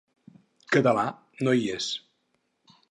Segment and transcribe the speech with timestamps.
[0.75, 1.03] Català
[1.47, 1.93] "no hi es".